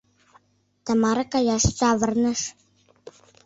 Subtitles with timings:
[0.85, 2.41] —Тамара каяш савырныш.